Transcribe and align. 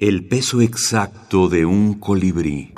El 0.00 0.28
peso 0.28 0.60
exacto 0.60 1.48
de 1.48 1.66
un 1.66 1.94
colibrí. 1.94 2.72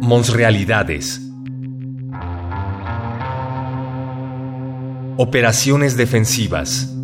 Monsrealidades. 0.00 1.20
Operaciones 5.16 5.96
defensivas. 5.96 6.94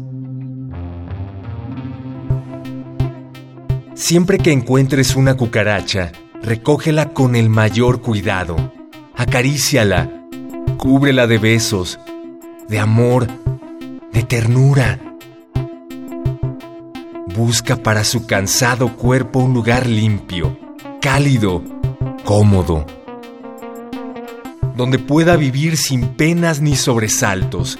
Siempre 3.95 4.39
que 4.39 4.53
encuentres 4.53 5.16
una 5.16 5.37
cucaracha, 5.37 6.12
recógela 6.41 7.12
con 7.12 7.34
el 7.34 7.48
mayor 7.48 8.00
cuidado. 8.00 8.55
Acaríciala, 9.16 10.09
cúbrela 10.79 11.27
de 11.27 11.39
besos, 11.39 11.98
de 12.73 12.80
amor, 12.80 13.29
de 14.14 14.23
ternura. 14.23 14.98
Busca 17.37 17.77
para 17.77 18.02
su 18.02 18.27
cansado 18.27 18.96
cuerpo 18.96 19.41
un 19.41 19.52
lugar 19.52 19.87
limpio, 19.87 20.59
cálido, 21.02 21.62
cómodo, 22.24 22.87
donde 24.74 24.98
pueda 24.98 25.37
vivir 25.37 25.77
sin 25.77 26.15
penas 26.15 26.62
ni 26.62 26.74
sobresaltos, 26.74 27.79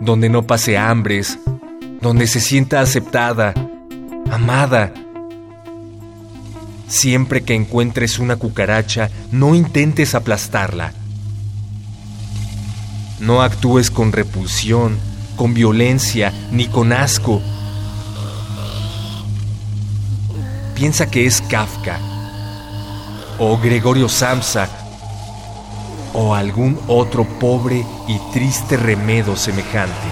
donde 0.00 0.28
no 0.28 0.44
pase 0.46 0.78
hambres, 0.78 1.36
donde 2.00 2.28
se 2.28 2.38
sienta 2.38 2.80
aceptada, 2.80 3.52
amada. 4.30 4.94
Siempre 6.86 7.42
que 7.42 7.54
encuentres 7.54 8.20
una 8.20 8.36
cucaracha, 8.36 9.10
no 9.32 9.56
intentes 9.56 10.14
aplastarla. 10.14 10.92
No 13.20 13.42
actúes 13.42 13.90
con 13.90 14.12
repulsión, 14.12 14.98
con 15.36 15.54
violencia, 15.54 16.32
ni 16.52 16.66
con 16.66 16.92
asco. 16.92 17.40
Piensa 20.74 21.10
que 21.10 21.26
es 21.26 21.42
Kafka, 21.42 21.98
o 23.38 23.58
Gregorio 23.58 24.08
Samsa, 24.08 24.68
o 26.14 26.34
algún 26.34 26.78
otro 26.86 27.24
pobre 27.24 27.84
y 28.06 28.18
triste 28.32 28.76
remedo 28.76 29.36
semejante. 29.36 30.08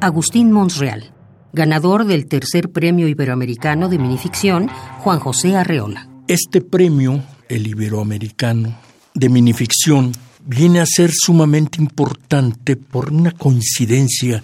Agustín 0.00 0.52
Monsreal, 0.52 1.15
ganador 1.56 2.04
del 2.04 2.26
tercer 2.26 2.70
premio 2.70 3.08
iberoamericano 3.08 3.88
de 3.88 3.98
minificción 3.98 4.68
Juan 4.98 5.18
José 5.18 5.56
Arreola. 5.56 6.06
Este 6.28 6.60
premio, 6.60 7.24
el 7.48 7.66
iberoamericano 7.66 8.78
de 9.14 9.28
minificción, 9.30 10.12
viene 10.44 10.80
a 10.80 10.86
ser 10.86 11.10
sumamente 11.12 11.80
importante 11.80 12.76
por 12.76 13.10
una 13.10 13.32
coincidencia 13.32 14.42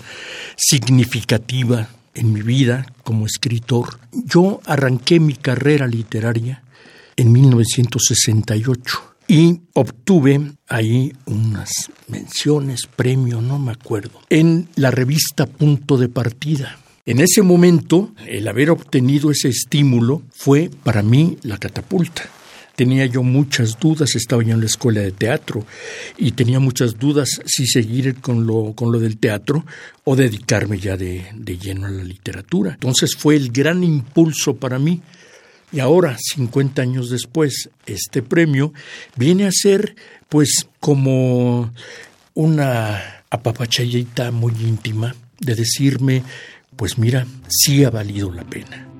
significativa 0.56 1.88
en 2.14 2.32
mi 2.32 2.40
vida 2.40 2.86
como 3.04 3.26
escritor. 3.26 4.00
Yo 4.12 4.60
arranqué 4.64 5.20
mi 5.20 5.34
carrera 5.34 5.86
literaria 5.86 6.62
en 7.16 7.30
1968 7.30 9.14
y 9.28 9.60
obtuve 9.74 10.52
ahí 10.66 11.12
unas 11.26 11.90
menciones, 12.08 12.88
premio, 12.96 13.42
no 13.42 13.58
me 13.58 13.72
acuerdo, 13.72 14.20
en 14.30 14.68
la 14.76 14.90
revista 14.90 15.44
Punto 15.46 15.98
de 15.98 16.08
Partida. 16.08 16.78
En 17.04 17.18
ese 17.18 17.42
momento, 17.42 18.14
el 18.28 18.46
haber 18.46 18.70
obtenido 18.70 19.32
ese 19.32 19.48
estímulo 19.48 20.22
fue 20.30 20.70
para 20.84 21.02
mí 21.02 21.36
la 21.42 21.58
catapulta. 21.58 22.22
Tenía 22.76 23.06
yo 23.06 23.24
muchas 23.24 23.80
dudas, 23.80 24.14
estaba 24.14 24.44
yo 24.44 24.54
en 24.54 24.60
la 24.60 24.66
escuela 24.66 25.00
de 25.00 25.10
teatro 25.10 25.66
y 26.16 26.30
tenía 26.30 26.60
muchas 26.60 27.00
dudas 27.00 27.40
si 27.44 27.66
seguir 27.66 28.20
con 28.20 28.46
lo, 28.46 28.74
con 28.74 28.92
lo 28.92 29.00
del 29.00 29.18
teatro 29.18 29.66
o 30.04 30.14
dedicarme 30.14 30.78
ya 30.78 30.96
de, 30.96 31.26
de 31.34 31.58
lleno 31.58 31.88
a 31.88 31.90
la 31.90 32.04
literatura. 32.04 32.74
Entonces 32.74 33.16
fue 33.16 33.34
el 33.34 33.50
gran 33.50 33.82
impulso 33.82 34.54
para 34.54 34.78
mí. 34.78 35.02
Y 35.72 35.80
ahora, 35.80 36.16
50 36.16 36.82
años 36.82 37.10
después, 37.10 37.68
este 37.84 38.22
premio 38.22 38.72
viene 39.16 39.46
a 39.46 39.52
ser 39.52 39.96
pues 40.28 40.68
como 40.78 41.74
una 42.34 43.24
apapachadita 43.28 44.30
muy 44.30 44.52
íntima 44.52 45.16
de 45.40 45.56
decirme, 45.56 46.22
pues 46.76 46.98
mira, 46.98 47.26
sí 47.48 47.84
ha 47.84 47.90
valido 47.90 48.32
la 48.32 48.44
pena. 48.44 48.91